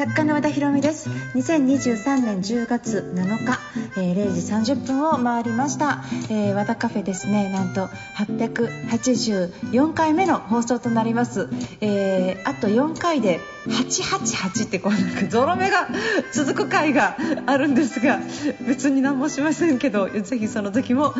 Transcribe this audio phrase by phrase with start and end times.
[0.00, 1.10] 作家の和田博美です。
[1.34, 3.58] 2023年10月7日、
[3.98, 7.50] えー、0時30分を回りました、えー、和田カフェですね。
[7.52, 11.50] なんと884回目の放送となります、
[11.82, 15.90] えー、あと4回で888ってこうなんかゾロ目が
[16.32, 18.20] 続く回があるんですが
[18.66, 21.12] 別に何もしませんけどぜひその時も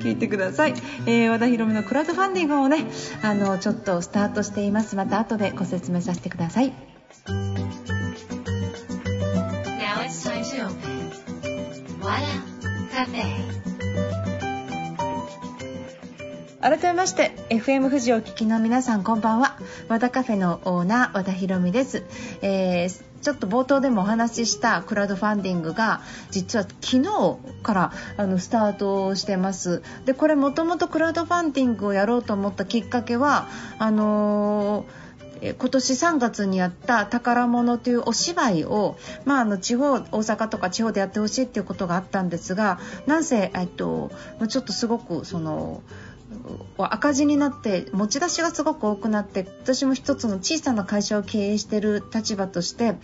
[0.00, 0.74] 聞いてください、
[1.06, 2.84] えー、和田博美のクラウドファンディングをね
[3.22, 4.94] あのちょっとスタートしています。
[4.94, 6.74] また後でご説明させてください。
[16.60, 19.58] 改めまして FM 富士をお聞きの皆さんこんばんは。
[19.88, 22.04] 和田カフェのオーナー和田博美です、
[22.42, 29.82] えー、ちょっと冒頭でもお話ししたクラウドファンディングが実は昨日からあのスタートしてます。
[30.04, 33.48] でこれもともとクラウドファンディングをやろうと思ったきっかけは
[33.80, 35.05] あのー
[35.40, 44.10] 今年3月にやった「宝物」というお芝居を、まあ、あの地方大阪とか地方でやってほしいっていうことがあったんですがなんせ、えっと、
[44.48, 45.82] ちょっとすごくその。
[46.78, 52.96] 赤字になって持ち出しがすごく多くなって私も一つの小さな会社を経営している立場として、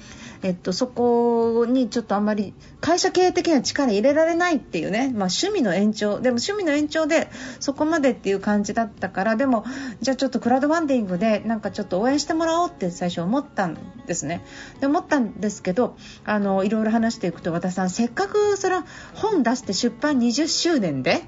[0.43, 7.29] えっと、そこにちょっとあんまり会社経営的には力入れられないっていうね、まあ、趣味の延長でも趣味の延長で
[7.61, 9.65] そこまでっていう感じだったからでも
[10.01, 13.77] じゃあちょっとクラウドファンディングでなんかちょっと応援してもらおうって最初思ったん
[14.07, 14.45] ですね。
[14.81, 18.77] で思ったんですけどあのいろいろ話していくと和田さんせっかくそれ
[19.15, 21.23] 本出して出版20周年で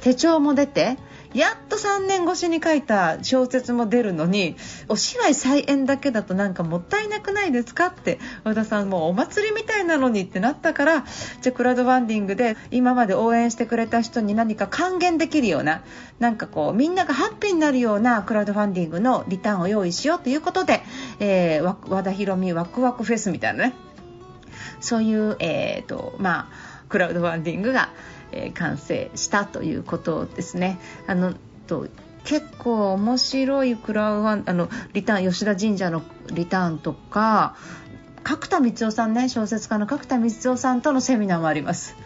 [0.00, 0.98] 手帳も出て
[1.34, 4.56] やっと3年越しに書いた小説も出るのに
[4.88, 11.04] お芝居再演だけだとなんかもったいなくないですかって和田さんもうお祭りみたいなのにってなったから
[11.42, 15.82] じゃクラウドファンディングで今まで応援してくれた人に何か還元できるような
[16.20, 20.82] なんかこうみんながハッピーになるようなクラウドファンディングのリターンを用意しようということで、
[21.18, 23.74] えー、和田博美ワクワクフェスみたいなね。
[24.80, 27.88] そういう、えーとまあ、クラウドファンディングが
[28.34, 30.78] えー、完成したということですね。
[31.06, 31.34] あの
[31.66, 31.88] と
[32.24, 36.02] 結構面白いクラウドあのリターン吉田神社の
[36.32, 37.56] リターンとか
[38.22, 41.96] 角田光代さんね小説家の角田光代さんとのセミナーもあります。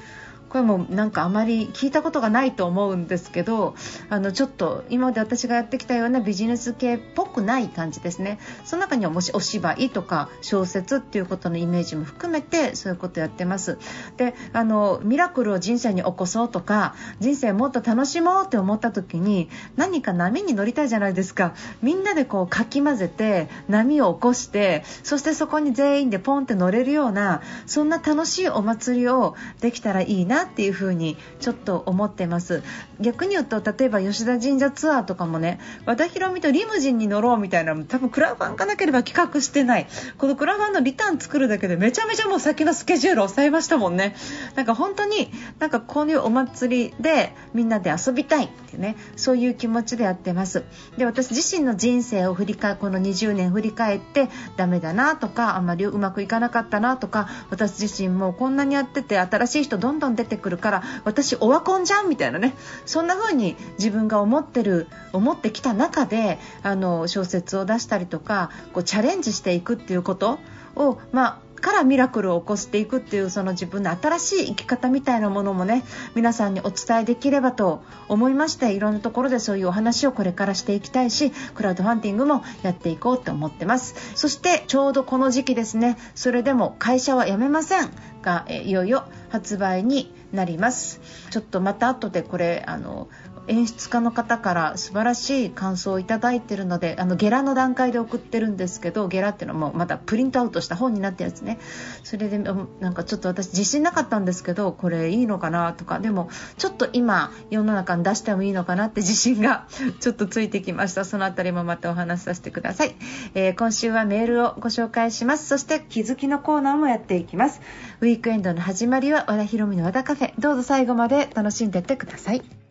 [0.48, 3.74] これもなんかあまり聞いたことがないと思うんですけど
[4.08, 8.38] あのちょっと今まで私がやってきたようなビジネス系っぽくない感じですね。
[8.64, 13.78] その中にはもしお芝居とか小説っていうことのイメージも含めてそういうことやってます。
[14.16, 21.54] であのミラクルを人生に起こそうとか人生もっと楽しもうって思った時に何か波に乗りたいじゃないですか。
[21.82, 32.62] みんなでこうかき混ぜて波を起こしてそしてそこに全員でポンって乗れるようなそんな楽しいお祭りをできたらいいななっていうふうにちょっと思ってます。
[33.00, 39.86] 逆に言うと例えば吉田神社ツアーとかもね和田博美とリムジンに乗ろうみたいな多分クラファンがなければ企画してない。
[40.16, 44.14] このクラファンのリターン作るだけでめちゃめちゃもう先のスケジュール抑えましたもんね。
[44.54, 50.64] なんか本当になんかこういうお祭りでみんなで遊びたいってねそういう気持ちでやってます。
[50.96, 62.54] で私自身の人生を振り返この20年振り返ってダメだなとかあんまりうまくいかなかったなとか私自身もこんなにやってて新しい人どんどん出てくるから私オワコンじゃんみたいなね。
[62.86, 70.38] そんな風に自分が思ってる思ってきた中であの小説を出したりとかこうチャレンジしていくっていうこと
[70.76, 75.84] をまあからミラクルを起こしていくっていうその自分の新しい生き方みたいなものもね
[76.14, 83.94] 皆さんにお伝えできればと思いましていろんなところでそういうお話をこれからしていきたいしクラウドファンディングもやっていこうと思ってます。
[84.14, 85.96] そしてちょうどこの時期ですね。
[86.14, 87.90] それでも会社は辞めません
[88.22, 91.00] がいよいよ発売になります。
[91.30, 93.08] ちょっとまた後でこれあの
[93.48, 101.58] 演出家の方から素晴らしい感想をいただいてるのであのゲラの段階で送ってるんですけどゲラっていうのもまだプリントアウトした本になったやつね。
[102.04, 105.98] それでなんかちょっと私自信なかったんですけどこれいいのかなとか。
[105.98, 109.66] でもちょっと今世の中に出してもいいのかなって自信が
[110.00, 111.04] ちょっとついてきました。
[111.04, 112.94] その辺りもまたお話しさせてください、
[113.34, 115.46] えー、今週はメールをご紹介します。
[115.46, 117.60] そして気づきのコーナーもやっていきます。
[118.00, 120.32] ウィークエンドの始まりは和田ヒ美の和田カフェ。
[120.38, 122.67] どうぞ最後まで楽しんでってください。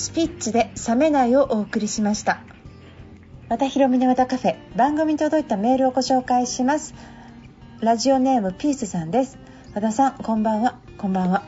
[0.00, 2.40] スピッツで冷めないをお送りしました。
[3.50, 6.94] またひろみの和田カフェ番組に届いたメールをご紹介します。
[7.80, 9.36] ラジオネームピースさんです。
[9.74, 10.78] 和田さんこんばんは。
[10.96, 11.42] こんばんは、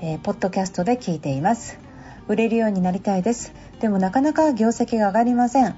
[0.00, 1.78] えー、ポッドキャストで聞いています。
[2.26, 3.52] 売れるようになりたいです。
[3.78, 5.76] でもなかなか業績が上がりません。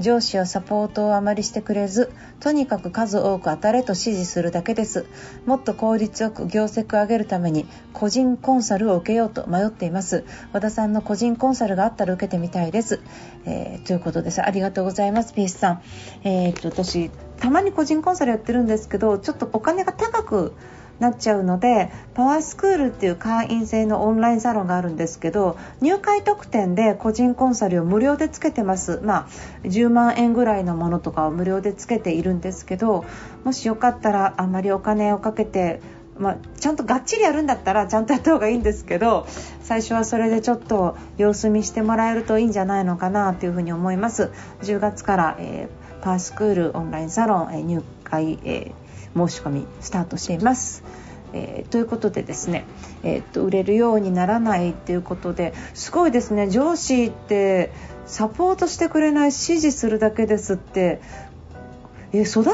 [0.00, 2.10] 上司はサポートをあまりしてくれず
[2.40, 5.06] とにかく数多く当たれと指示するだけです。
[5.46, 10.24] もっと効率よく業績を上げるために個人コンサルを受けようと迷っています。
[10.52, 13.00] 和田さんの個人コンサルがあったら受けてみたいです、
[13.44, 14.42] えー、ということです。
[14.42, 15.82] ありがとうございますピースさん。
[16.24, 20.54] えー、っと私たまに個人コンサルやってるんですけどちょっとお金が高く
[20.98, 29.00] なっちゃうのでパワースクールっていう会員制のオンラインサロンがあるんですけど入会特典で個人コンサルを無料でつけてます。
[29.02, 29.28] まあ
[29.64, 33.04] 10万円ぐらいのものとかを無料でつけているんですけど
[33.44, 35.80] もしよかったらあんまりお金をかけて
[36.18, 39.26] まあ、ちゃんとがっちりやるんだったらちゃんとやった方がいいんですけど
[39.62, 44.30] 最初はそれでちょっと様子見してもらえるといいんじゃないのかなというふうに思います。
[44.62, 47.82] 10月から、えー、パースクールオンラインサロン、えー、入
[48.14, 48.84] 会、えー
[49.16, 50.82] 申し込みスタートしています。
[51.32, 52.64] えー、ということでですね、
[53.02, 57.72] えー、っと売れるようにならないっていうことですごいですね上司って
[58.06, 61.00] サポートしてくれない指示するだけですって
[62.12, 62.44] え育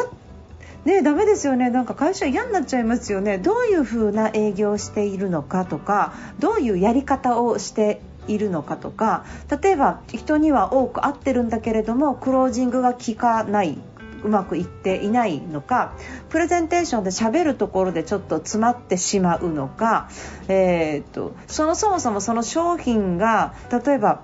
[0.86, 1.68] ねダメですよね。
[1.68, 3.36] なんか会社嫌になっちゃいますよね。
[3.36, 9.26] どういう風な営業をしているのかとかどういうやり方をしているのかとか
[9.62, 13.76] 例えば人には多く合ってるんだけれどもクロージングが効かない。
[14.24, 15.92] うまくいっていないのか
[16.28, 20.08] プレゼンテーションでしゃべるところでちょっと詰まってしまうのか、
[20.48, 24.22] えー、っとそのそもそもその商品が例えば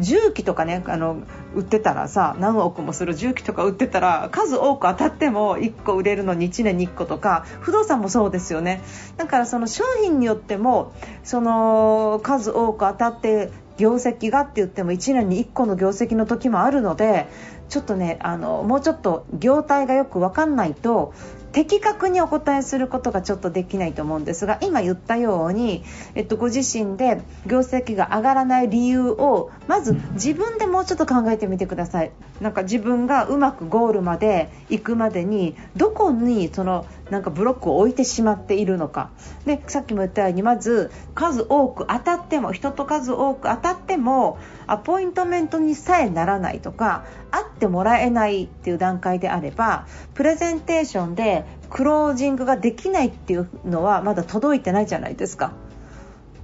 [0.00, 1.22] 重機とかねあの
[1.54, 8.80] 売ってたらさ何億もする重機とか売ってたら数多く当たっても1個売れるのに1年に1個とか不動産もそうですよね。
[9.16, 10.92] だからその商品によっても
[11.24, 17.28] その数多く当たって業績がって言っても1年に1個の業績の時もあるので
[17.68, 21.12] ちょっとねあのもうちょっと業態がよく分かんないと
[21.52, 25.82] 的確にお答えすることがちょっとできないと思うんですが今言ったように、
[26.14, 32.12] えっと、ご自身で業績が上がらない理由をまず自分でもうちょっと考えてみてください。
[32.40, 39.10] なんか自分がうまくゴールまで行くまでにどこにそのなんかブロックを置いてしまっているのか。
[39.46, 44.38] でさっきも言ったようにまず数多く当たっても人と数多く当たっても
[44.68, 55.52] アポイントメントにさえならないとか会ってもらえないっていう段階であればプレゼンテーションでクロージングができないっていうのはまだ届いてないじゃないですか。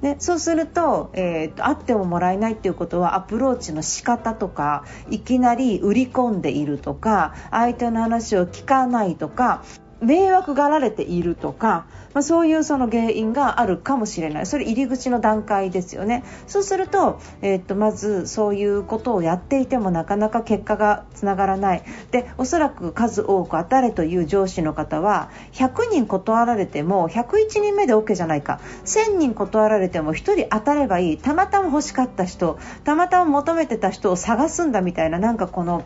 [0.02, 9.62] ね、そうすると,、えーと、会ってももらえないっていうことはアプローチの仕方とかいきなり売り込んでいるとか相手の話を聞かないとか
[10.04, 14.46] 迷惑がられているとか、まあ、そういうその原因があるかもしれない。
[14.46, 16.22] それ入り口の段階ですよね。
[16.46, 21.82] そうすると,、えー、っとまずそういうことをやっていてもなかなか結果がつながらない。
[22.12, 28.60] でおそらく数多く当たれという上司の方は100人断られても101人目で OK じゃないか。
[28.84, 31.18] 1000人断られても1人当たればいい。
[31.18, 35.82] たまたま欲しかった人たまたま求めてた人を探すんだみたいななんかこの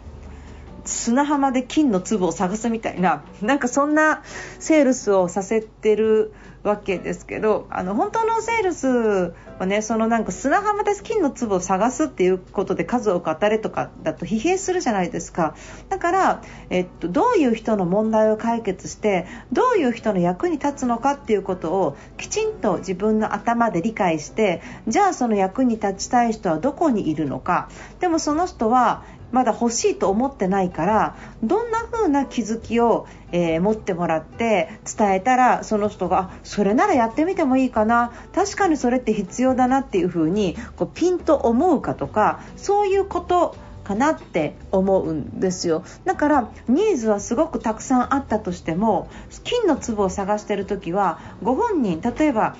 [0.84, 4.22] 砂浜で金の粒を探すみたいな なんかそんな
[4.58, 6.32] セールスをさせてる
[6.62, 15.54] わけですけどあの本当のセールスはねそのなんか砂浜で金の粒を探すっていうことで数多く当たれとかだと疲弊するじゃないですか。
[15.88, 27.68] だから、えっと、どういう人の問題を解決してどういう人の役に立つのかっていうことをきちんと自分の頭で理解してじゃあその役に立ちたい人はどこにいるのか。
[28.00, 38.12] でもその人はまだ欲しいと思ってないからどんな風な気づきを、えー、持ってもらって伝えたらその人がそれならやってみてもいいかな。
[38.34, 43.56] 確かにそれって必要だなっていう風にこうピンと思うかとかそういうこと
[43.88, 45.82] かなって思うんですよ。
[46.04, 49.08] だからニーズはすごくたくさんあったとしても
[49.44, 52.54] 金の粒を探してる時はご本人例えば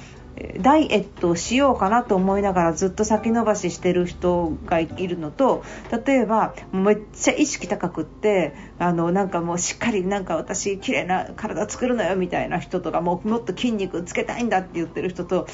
[0.61, 5.65] ダイエットをしようかなと思いながらずっと先延ばししてる人がいるのと
[6.07, 15.47] 例えばめっちゃ意識高くってあのなんかもうしっかりなんか私綺麗な体作るのよみたいな人とかももっと筋肉つけたいんだって言ってる人と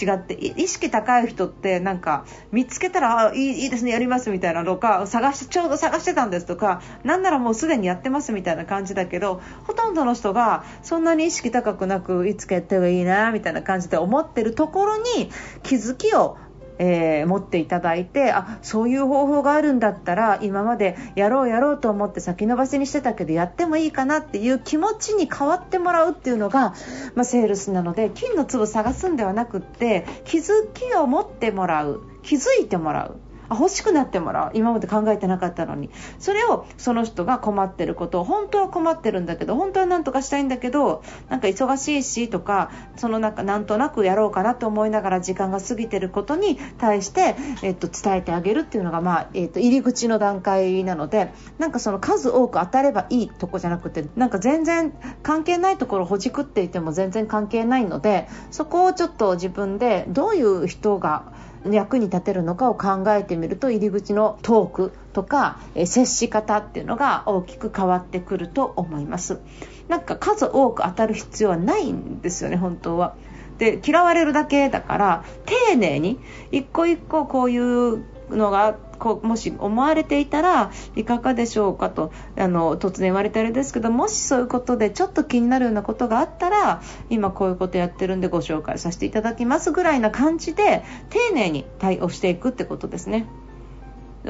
[0.00, 15.30] 違って意識高い人ってなんか見つけたらいいいいですねやりますみたいなのか探しちょうど探してたんですとかなんならもうすでにやってますみたいな感じだけどほとんどの人がそんなに意識高くなくいつかやった方がいいなみたいな感じで思ってってるところに
[15.62, 16.36] 気づきを
[16.82, 26.74] えー、持っていただいてあそういう方法があるんだったら今までやろうやろうと思って先延ばしにしてたけどやってもいいかなっていう気持ちに変わってもらうっていうのが、
[27.14, 32.02] まあ、セールスなので金の粒探すんではなくって気づきを持ってもらう。
[32.22, 33.20] 気づいてもらう。
[33.50, 34.50] 欲しくなってもらう。
[34.54, 35.90] 今まで考えてなかったのに。
[36.18, 54.92] それをその人が困ってること本当は困ってるんだけど本当は何とかしたいんだけどなんか忙しいしとかその中なんとなくやろうかなと思いながら時間が過ぎてることに対して、えっと、伝えてあげるっていうのが、まあえっと、入り口の段階なのでなんかその数多く当たればいいとこじゃなくてなんか全然
[55.22, 61.32] 関係ないところをほじくっていても全然関係ないのでそこをちょっと自分でどういう人が
[61.66, 69.40] 役に立てるのかを考えてみると入り口のトークとか接し方っていうのが大きく変わってくると思います。
[69.88, 73.14] なんか数多く当たる必要はないんですよね本当は。
[73.58, 76.18] で嫌われるだけだから丁寧に
[76.50, 78.04] 一個一個こういう
[78.36, 93.26] のがこうもし思われていたらいかがでしょうかとあの突然言われたあれですけどもしそういうことでちょっと気になるようなことがあったら今こういうことやってるんでご紹介させていただきますぐらいな感じで丁寧に対応していくってことですね。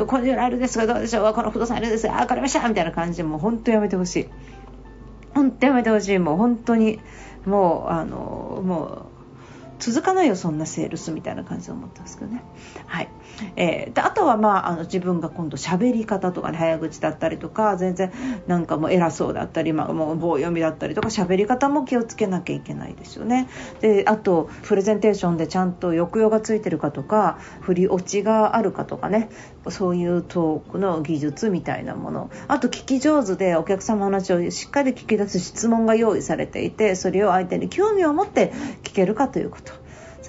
[0.07, 1.35] これあれですがどうでしょう？
[1.35, 2.07] この不動産あれです。
[2.07, 2.69] が分かりました。
[2.69, 4.28] みたいな感じでもう本当やめてほしい。
[5.35, 6.19] 本当やめてほしい。
[6.21, 7.00] もう本当に
[7.45, 9.02] もうあのもう
[9.80, 12.42] 続かないよそんなセールスみたいな感じで思ってますけどね。
[12.87, 13.08] はい
[13.56, 18.12] えー、であとは、まあ、あの自分が今度喋り方とかね早口だったりとか全然
[18.46, 23.49] なんかもう偉そうだったり、まあ、もう棒読みだったりとか喋り方も気をつけなきゃいけないですよね。
[23.80, 29.30] であとプレゼンテーションでちゃんと抑揚がついてるかとか振り落ちがあるかとかね
[29.68, 39.69] そういうトークの技術みたいなものあと聞き上手でお客様の話をしっかり聞き出す質問が用意されていてそれを相手に興味を持って聞けるかということ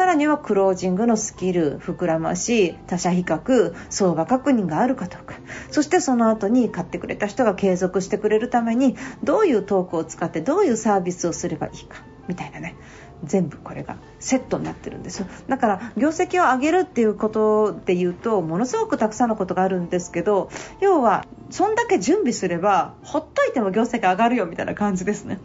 [0.02, 5.36] さらにはクロージングのスキル膨らまし他社比較相場確認があるかとか。
[5.70, 12.76] そしてその後に買ってくれた人が継続してくれるためにどういうトークを使ってどういうサービスをすればいいかみたいなね。
[13.24, 15.28] 全部これがセットになってるんですよ。
[15.48, 25.38] だから業績を上げるっていうことで言うとものすごくたくさんのことがあるんですけど要はそんだけ準備すればほっといても業績上がるよみたいな感じですね。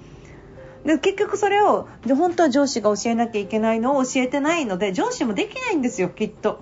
[0.86, 6.60] で結局それをで本当は上司が教えなきゃいけないのを教えてないので上司もできないんですよきっと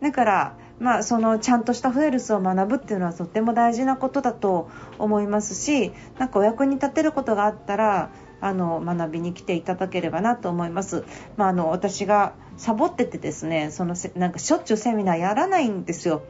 [0.00, 8.10] だからまあ、そのちゃんとしたフェルスを学ぶっていうのはとっても大事なことだと思いますしなんかお役に立てることがあったら
[8.40, 11.04] あの学びに来ていただければなと思います。
[11.36, 16.22] まあ、あの私がサボっててですねそのなんかしょっちゅうセミナーやらないんですよ。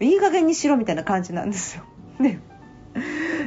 [0.00, 1.82] いい加減にしろみたいな感じなんですよ。
[2.20, 2.40] ね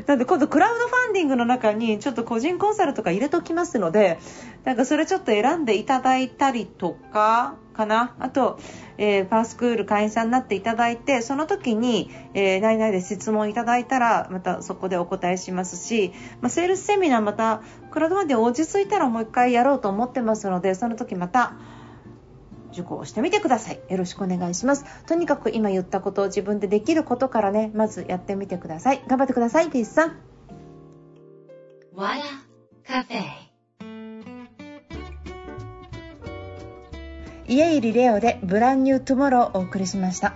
[0.06, 4.20] なので今度クラウドファンディングの中にちょっと個人コンサルとか入れときますので
[4.64, 8.16] なんかそれちょっと選んでいただいたりとかかな。
[8.20, 8.60] あと、
[8.98, 21.54] えー、パースクール会員さんになっていただいてその時に、えー、何々で質問いただいたらまたそこでお答えしますし、まあ、セールスセミナーまたクラウドファンディング落ち着いたらもう一回やろうと思ってますのでその時また
[22.72, 23.80] 受講してみてください。
[23.90, 24.86] よろしくお願いします。
[25.06, 29.04] とにかく今言ったことを自分でできることからね、まずやってみてください。
[29.08, 30.18] 頑張ってください、ピースさん。
[31.94, 32.24] わら
[32.88, 33.52] カフェ
[37.48, 40.34] 家入レオで Brand New Tomorrow をお送りしました。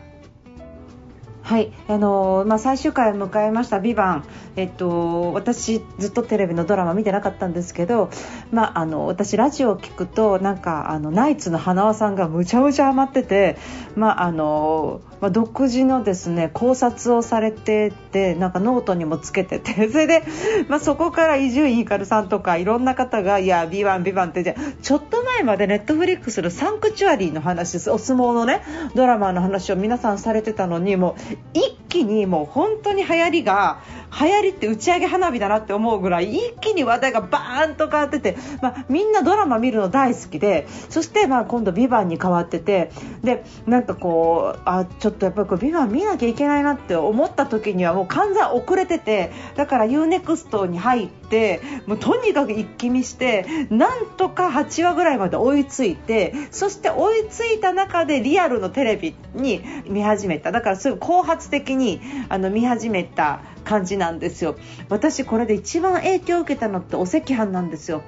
[1.46, 4.24] はい、あのー、まあ、最終回を迎えました「VIVANT。
[4.56, 8.10] えっと、私ずっとテレビのドラマ見てなかったんですけど、
[8.52, 13.58] まあ、あの私ラジオを聞くとなんかあのナイツの塙さんがむちゃむちゃハマってて、
[13.96, 20.24] まああのまあ、独自のですね考察をされててなんかノートにもつけてて それで、
[20.68, 27.92] まあ、そこから伊集院光さんとかいろんな方が「いや VIVANT VIVANT ってじゃちょっと前までネットフリックスのサンクチュアリーの話です。
[27.92, 28.62] お相撲のね
[28.94, 31.14] ドラマの話を皆さんされてたのにもう
[31.54, 33.80] 一気にもう本当に流行りが
[34.20, 42.92] 流行りって打ち上げ花火だなって思うぐらい一気に話題がバーンと変わってて、まあ、みんなドラマ見るの大好きでそしてまあ今度「ビバンに変わってて
[43.24, 60.52] でなんかこうあちょっととやっぱりこう「ビバン見なきゃいけないなって思った時にはもう完全遅れててだから UNEXT に入ってもうとにかく一気見してなんとか8話ぐらいまで追いついてそして追いついた中でリアルのテレビに見始めた。
[60.52, 64.56] だからすぐ後発的にあの見始めた感じなんですよ。
[64.90, 68.02] 私これで一番影響を受けたのってお赤飯なんですよ。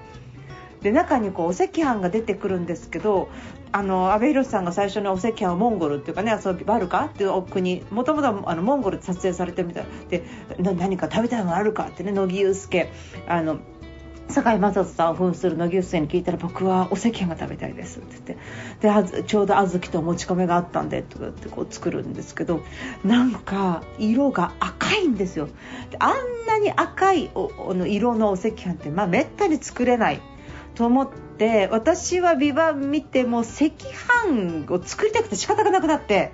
[0.82, 3.30] で中にこうお赤飯が出てくるんですけど
[3.71, 10.24] あの安倍博さんが最初にお赤飯をモンゴルっていうかね遊びバルカっていう国もともとモンゴルで撮影されてみたいで
[10.59, 12.91] 何か食べたいものあるかってね乃木悠介
[13.27, 13.59] あの
[14.29, 18.36] 堺雅人さんを扮する野木生に聞いたら僕はお赤飯が食べたいですって
[18.81, 22.62] 言ってでちょうど小豆ともち米があったんでとかってこう作るんですけど
[23.03, 25.47] なんか色が赤いんですよ。
[26.00, 26.13] あん
[26.45, 30.21] なに赤いおの色のお赤飯ってまあめったに作れない。
[30.77, 33.65] と思って私は「ビバン見ても赤
[34.24, 36.34] 飯を作りたくて仕方がなくなって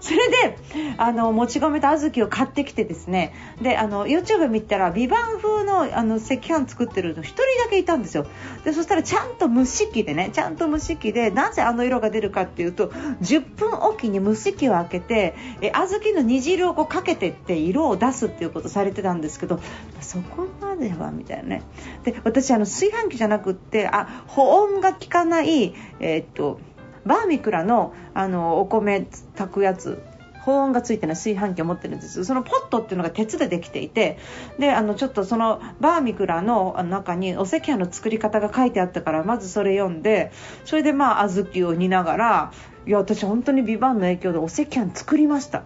[0.00, 0.58] それで
[0.98, 3.34] あのもち米と小豆を買ってきてですね。
[3.60, 8.26] であの YouTube 見たらビバン風のあの赤飯作ってるの1人だけいたんですよ。
[8.64, 12.88] でそしたらちゃんと蒸し器でねちゃんと蒸し器でなぜあの色が出るかっていうと
[13.22, 19.60] 10分おきに蒸し器を開けてえ小豆の煮汁をこうかけてって色を出すっていうことされてたんですけど
[20.00, 21.62] そこまではみたいなね。
[22.04, 26.60] で私あの炊飯器じゃなくってあ保温が効かないえー、っと
[27.06, 30.02] バーミクラのあのお米炊くやつ
[30.46, 34.16] 保温がついてない炊飯器を持ってるんですそのポットっていうのが鉄でできていて
[34.60, 40.30] であのちょっとそのバーミクラの中にお赤飯の作り方が書いてあったからまずそれ読んで
[40.64, 42.52] それでまあ小豆を煮ながら
[42.86, 45.64] いや私本当にビバンの影響でお赤飯作りました。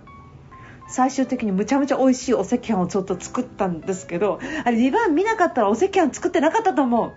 [0.92, 7.12] 最終的にむちゃむちゃ美味しいお赤飯をちょっと作ったんですけどあれビバン見なかったらお赤飯作ってなかったと思う。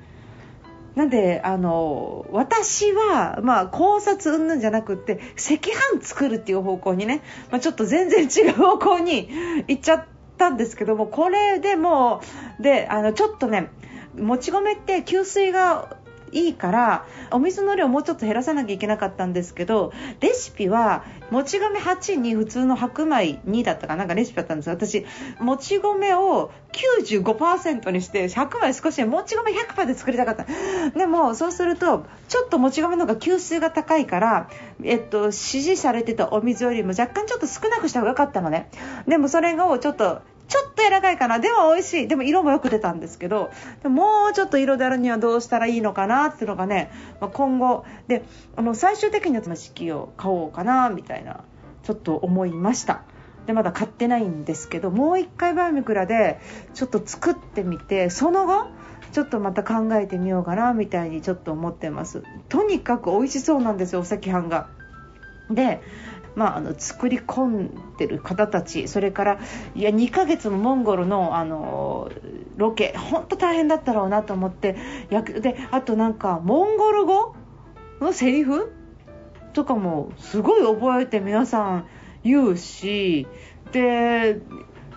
[0.95, 7.21] なんであの私は、まあ、考察うんぬんじゃなくって赤飯作るっていう方向にね、
[7.51, 9.29] まあ、ちょっと全然違う方向に
[9.67, 10.05] 行っちゃっ
[10.37, 12.21] たんですけどもこれでも
[12.59, 13.69] であのちょっとね
[14.17, 15.97] もち米って吸水が
[16.33, 25.05] いいからお水の量をもうちょっと減らさなきゃいけなかったんですけどレシピはもち米8に普通の白米2だったかなんかレシピだったんです私
[25.39, 30.45] もち米を95%にして白米少しもち米100%で作りたかった。
[30.97, 34.49] でもそうするとちょっともち米の方が吸水が高いから
[34.83, 38.69] えっと指示されてたお水よりも若干ちょっと少なくした方が良かったのね。
[39.07, 40.21] でもそれをちょっと
[40.53, 41.39] ちょっと柔らかいかな。
[41.39, 42.07] でも美味しい。
[42.07, 43.49] でも色もよく出たんですけど
[43.83, 47.85] もうちょっと色であるにはどうしたらいいのかなっていうのがね、まあ、今後。
[48.07, 48.23] で
[48.55, 51.43] あの最終的には式を買おうかなみたいな
[51.81, 53.01] ちょっと思いました。
[53.47, 56.39] でまだ買ってないんですけどもう一回バーミクラで
[56.75, 58.67] ちょっと作ってみてその後
[59.11, 62.23] ちょっとまた考えてみようかなみたいにちょっと思ってます。
[62.47, 64.67] とにかく美味しそうなんですよお赤飯が。
[65.49, 65.81] で
[66.35, 69.39] まあ、あの作り込んでる方たちそれから
[69.75, 72.11] いや2ヶ月もモンゴルのあの
[72.57, 74.75] ロケ本当大変だったろうなと思って
[75.09, 77.35] であとなんかモンゴル語
[78.01, 78.71] のセリフ？
[79.53, 81.87] とかもすごい覚えて皆さん
[82.23, 83.27] 言うし
[83.71, 84.39] で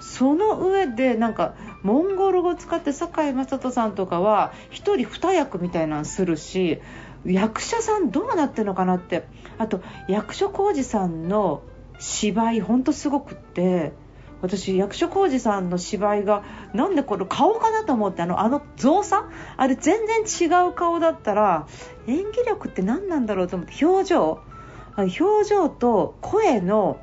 [0.01, 6.81] その上でなんかモンゴル語を使って堺雅人さんとかは1人2役みたいなのするし
[7.27, 9.27] 役者さんどうなってるのかなって。
[9.59, 11.63] あと役所広司さんの
[11.99, 13.93] 芝居ほんとすごくって
[14.43, 19.31] 私役所広司さんの芝居がなんでこれ顔かなと思ってあのあの造作？
[19.57, 21.67] あれ全然違う顔だったら
[22.07, 24.41] 演技力って何なんだろうと思って表情？
[24.99, 27.01] 表情と声の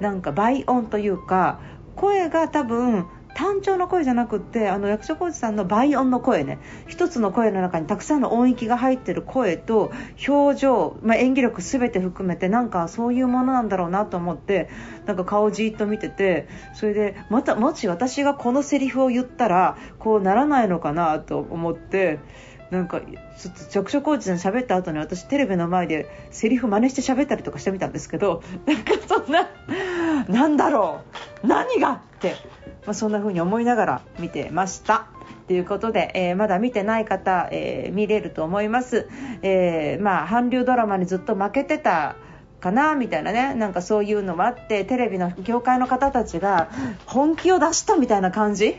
[0.00, 1.60] なんか倍音というか
[1.96, 9.92] 声が多分単調の声じゃなくってあの役所広司さんの倍音の声ね一つの声の中にたくさんの音域が入ってる声と
[10.26, 14.70] 表情、まあ、演技力全て含めてなんかそういうものなんだろうなと思って
[15.06, 22.18] なんか顔じっと見ててそれでまたもし私がこのセリフを言ったらこうならないのかなと思って。
[22.70, 29.48] なんかちょっと直所コーチさん喋った後に私テレビの前でセリフ真似して喋ったりとかしてみたんですけどなんかそんな
[30.28, 31.02] なんだろ
[31.42, 32.36] う何がって、
[32.86, 35.06] まあ、そんな風に思いながら見てました。
[35.46, 39.08] ということで、えー、まだ見てない方、えー、見れると思います、
[39.42, 42.16] えー、まあ、韓流ドラマにずっと負けてた
[42.60, 43.52] かなみたいなね。
[43.54, 46.70] なんかそういうのもあってテレビの業界の方たちが
[47.04, 48.76] 本気を出したみたいな感じ？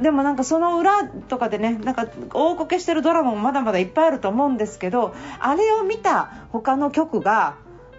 [0.00, 7.56] でもなんかその裏とかでねなんか大こけしてるドラマもまだまだいっぱいあると思うんですけどあれを見た他の局が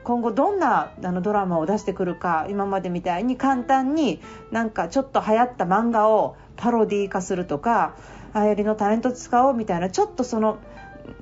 [0.07, 7.93] 今後どんなあのドラマを出してくるか今までみたいに簡単になんかちょっと流行った漫画をパロディー化するとか
[8.33, 10.59] 流行りのタレント使おうみたいなちょっとその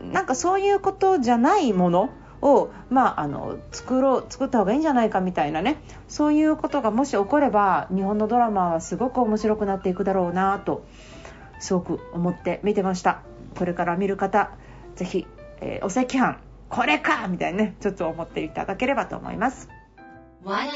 [0.03, 2.11] なんかそういうことじゃないもの
[2.43, 10.85] を、まあ、あの作ろう作った方がいいんじゃないかみたいなねそういうことがもし起これば日本のドラマはすごく面白くなっていくだろうなと
[11.59, 13.23] すごく思って見てました。
[13.57, 14.51] これから見る方
[14.95, 15.25] ぜひ、
[15.59, 16.44] えー、お赤飯。
[16.69, 19.69] これかみたいにねちょっと思っていただければと思います。
[20.43, 20.71] 和田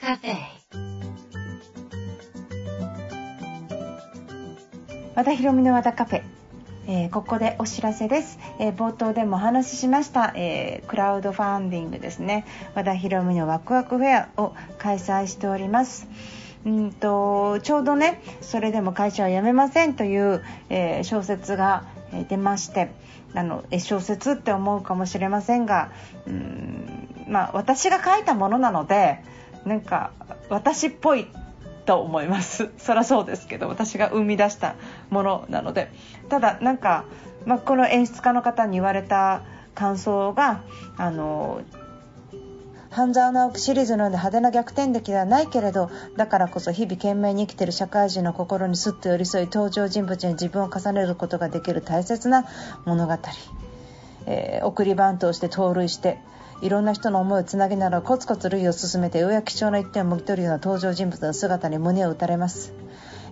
[0.00, 0.36] カフェ。
[5.14, 6.22] 和田博美の和田カフェ。
[6.86, 12.46] えー、ここでお知らせです、えー、冒頭でもお話ししました、えー、クラウドファンディングですね。
[12.74, 16.08] 和田博美のワクワクフェアを開催しております。
[16.66, 21.84] うんとちょうどねそれでも会社は辞めませんという、え小説が
[22.28, 22.90] 出まして
[23.34, 25.92] あの小説って思うかもしれませんが
[26.26, 29.22] うんまあ私が書いたものなので
[29.64, 30.12] なんか
[30.48, 31.26] 私っぽい
[31.86, 32.70] と思います。
[32.78, 34.74] そりゃそうですけど私が生み出した
[35.10, 35.90] ものなので。
[36.28, 37.04] ただなんか、
[37.46, 39.42] まあ、この演出家の方に言われた
[39.74, 40.60] 感想が
[40.96, 41.62] あの
[42.90, 52.46] 半沢直樹シリーズのような派手な逆転劇ではないけれどだからこそ日々懸命に生きている社会人の心にすっと寄り添い登場人物に自分を重ねることができる大切な
[52.84, 53.16] 物語、
[54.26, 56.18] えー、送りバントをして盗塁して
[56.62, 62.74] いろんな人の思いをつなぎながらコツコツ塁を進めてようやく貴重な一点をもぎ取るような登場人物の姿に胸を打たれます。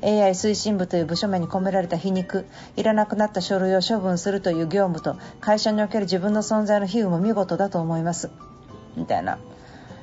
[0.01, 8.31] AI 推進部という部署名に込められた皮肉いらなくなった書類を処分するという業務と会社における自分の存在の比喩も見事だと思います。
[8.99, 9.39] みたいな、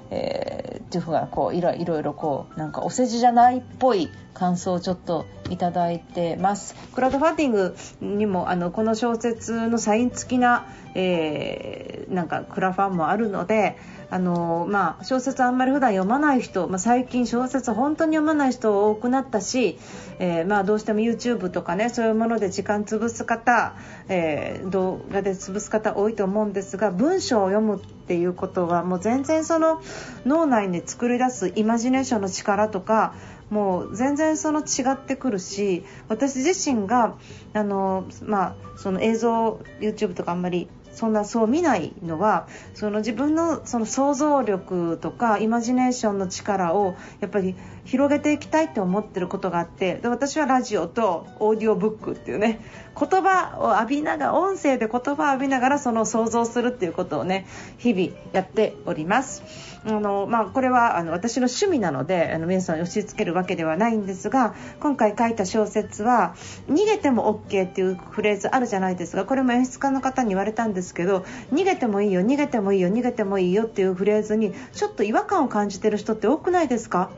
[0.09, 6.75] えー、っていうふうなこういろいろこうなんかお世辞じゃないっぽい感想をちょっといただいてます。
[6.93, 13.77] クラウドファンディングにもあのこの小説のサイン付きな、えー、なんかクラファンもあるので
[14.09, 19.77] あのまあ、小説あんまり普段読まない人、まあ、最近小説本当に読まない人多くなったし、
[20.19, 23.75] えー、まあ、どうしても YouTube とかねそういうもので時間潰す方、
[24.07, 29.81] えー、動画で潰す方多いと思うんですが文章を読むっていうことはもう全然その
[30.25, 33.15] 脳内で作り出すイマジネーションの力とか
[33.49, 37.15] もう全然その違ってくるし私自身が
[37.53, 47.55] あの、まあ、その映像 YouTube とかあんまりそんなそう見ないのはその自分のその想像力とかイマジネーションの力をやっぱり
[47.85, 52.59] 広げていきたいって思ってることがあってで私はラジオとオーディオブックっていうね
[52.99, 57.45] 言葉を浴びながら音声で言葉を浴びながらその想像するっていうことをね
[57.77, 59.43] 日々やっております。
[59.87, 66.33] あの、まあ、これはあの私の趣味なのであの皆さん押し付けるわけではないんですが今回書いた小説は
[66.67, 77.11] 「逃げても OK」っていうフレーズあるじゃないですかこれも演出家の方に言われたんですけど逃げてもいいよ逃げてもいいよ逃げてもいいよっていうフレーズにちょっと違和感を感じてる人って多くないですか？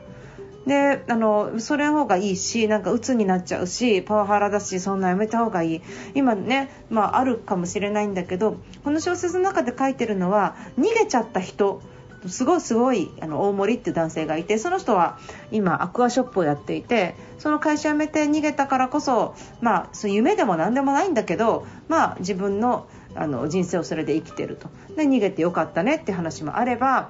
[0.68, 5.82] であのそれの方がいいしなんか鬱になっちゃうしパワハラだしそんなやめた方がいい。
[6.14, 11.82] 今ね、まあ、あるかもしれないんだけどこの小説の中で書いてるのは逃げちゃった人
[12.26, 15.18] すごいすごいあの大森って男性がいてその人は
[15.52, 24.68] 今アクアショップをやっていてその会社辞めて逃げたからこそ、まあ、そう夢でも何でもないんだけど、まあ、自分のあの人生をそれで生きてると。
[24.94, 27.08] で逃げてよかったねって話もあれば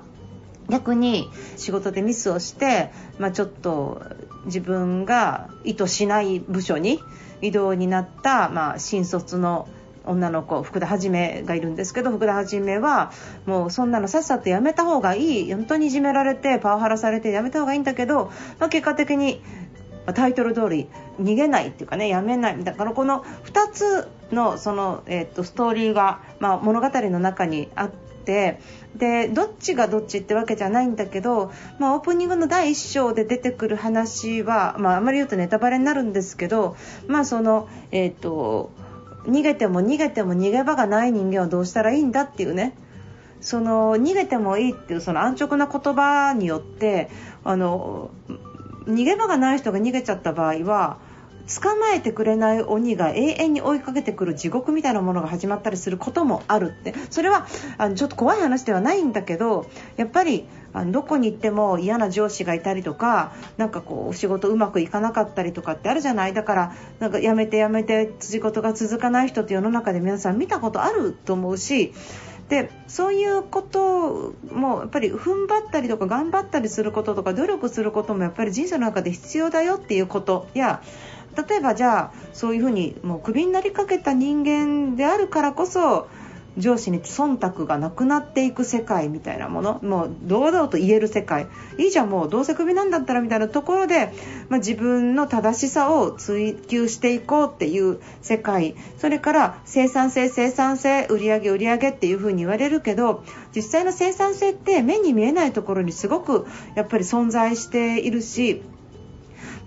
[0.68, 4.02] 逆に仕事でミスをして、まあ、ちょっと
[4.44, 7.00] 自分が意図しない部署に
[7.40, 9.68] 異動になった、まあ、新卒の
[10.04, 13.12] 女の子福田はじめがいるんですけど福田はじめは
[13.46, 15.54] もうそんなのさっさとやめた方がいい。
[15.54, 19.42] 本当にいじめられてパワハラされてやめた方がいいんだけど、まあ、結果的に
[20.14, 20.88] タイトル通り
[21.20, 22.64] 逃げないっていうかねやめない。
[22.64, 28.60] だからこの2つのその、えー、とストーリーが、まあ、物語の中にあってて
[28.94, 38.70] でどっちがどっちってわけじゃないんだけど、まあ、オープニングの第1章で出てくる話は、まあ、あまり言うとネタバレになるんですけど、まあそのえっ、ー、と
[39.24, 42.76] 逃げても逃げても逃げ場がない人間はどうしたらいいんだっていうね。
[43.40, 47.08] その逃げてもいいっていうその安直な言葉によって
[47.44, 48.10] あの
[48.86, 50.98] 逃げ場がない人が逃げちゃった場合は
[51.48, 56.94] 捕まえてくれない鬼が永遠に追いかけてくる地獄みたいなものが始まったりすることもあるって。
[57.10, 57.46] それは
[57.78, 66.34] あのちょっと怖い話ではないんだけどやっぱりあのどこに行っても嫌な上司がいたりとかなんかこう仕事うまくいかなかったりとかってあるじゃない。
[66.34, 71.94] だからなんかやめてやめて仕事が続かない人って世の中で皆さん見たことあると思うし
[72.48, 80.82] でそういうこともやっぱり踏ん張ったりとか頑張ったりすることとか努力することもやっぱり人生の中で必要だよっていうことや
[81.36, 86.08] 例えばじゃあそういうふうにもうクビになりかけた人間であるからこそ
[86.58, 91.46] 上司に忖度がなくなっていく世界みたいなものもう堂々と言える世界。
[91.78, 94.12] いいじゃんもうどうせクビなんだったらみたいなところで、
[94.48, 98.74] まあ、自分の正しさを追求していこうっていう世界。
[98.98, 103.22] それから生産性生産性売上売上っていうふうに言われるけど
[103.54, 108.62] 実際の生産性って目に見えないところにすごくやっぱり存在しているし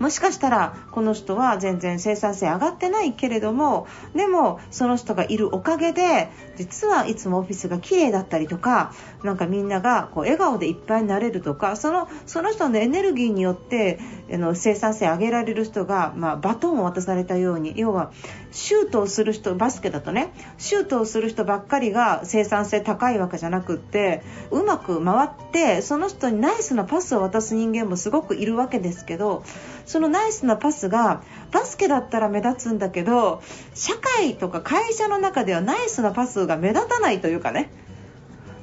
[0.01, 13.99] もしかしたらこの人は全然生産性上がってないけれどもでもその人がいるおかげで実はいつもオフィスが綺麗だったりとかなんかみんながこう笑顔でいっぱいになれるとかそのその人のエネルギーによって
[14.33, 18.11] あの生産性上げられる人が、まあ、バトンを渡されたように要は
[18.51, 29.43] シュートをする人バスケだとねシュートをする人ばっかりが生産性高いわけじゃなくってうまく回ってその人にナイスなパスを渡す人間もすごくいるわけですけど
[29.91, 37.69] そのナイスなパスがバスケだったら目立つんだけど社会とか会社の中ではナイスなパスが目立たないというかね。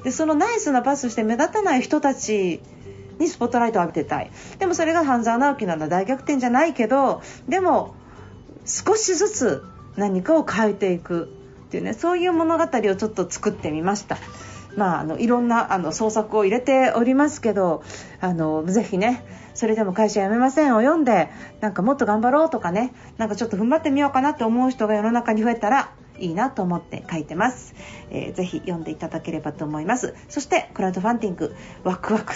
[0.03, 2.61] でそのナイスなパスして目立たない人たち
[3.19, 4.31] にスポットライトを浴びてたい。
[4.57, 5.87] でもそれが半沢直樹なんだ。
[5.87, 7.93] 大逆転じゃないけどでも
[8.65, 9.63] 少しずつ
[9.97, 11.25] 何かを変えていく
[11.67, 14.17] っていうねそういう物語をちょっと作ってみました。
[14.75, 17.83] まあ、あのいろんなあの創作を入れておりますけど
[18.21, 21.29] あのぜひねそれでも会社辞めませんを読んで
[21.59, 27.73] なんかもっと頑張ろうとかねなんかちょっと踏ん張ってみようかなと思う人が世の中に増えたらいいなと思って書いてます、
[28.09, 30.15] えー、ぜひ読んでいただければと思います。
[30.27, 32.35] そしてクラウドファンディングワクワク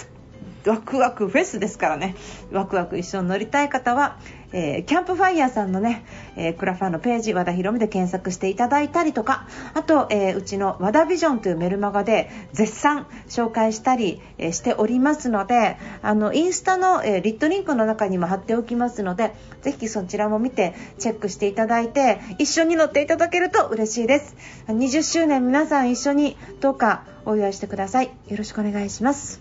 [0.66, 2.16] ワクワクフェスですからね。
[2.50, 4.18] ワクワク一緒に乗りたい方は、
[4.54, 24.36] えー、キャンプファイヤーさんのね、えー、クラファンのページ和田ひろみで検索していただいたりとかあと、えー、うちの和田ビジョンというメルマガで絶賛紹介したり、えしておりますのであのインスタの、えリットリンクの中にも貼っておきますのでぜひそちらも見てチェックしていただいて一緒に乗っていただけると嬉しいです。
[24.68, 28.06] 20周年皆さん一緒にどうかお祝いしてください。
[28.28, 29.40] よろしくお願いします。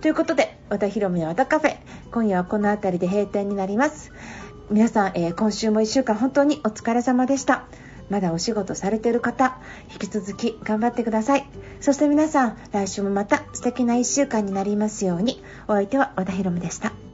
[0.00, 1.76] ということで和田ヒロミの和田カフェ
[2.12, 4.12] 今夜はこの辺りで閉店になります。
[4.70, 7.64] 皆さん、えー、今週も1週間本当にお疲れ様でした。
[8.08, 9.58] まだお仕事されている方
[9.92, 11.48] 引き続き頑張ってください。
[11.80, 15.42] そして皆さん来週もまた素敵な1週間になりますように。
[15.68, 17.05] お相手は和田ヒロミでした。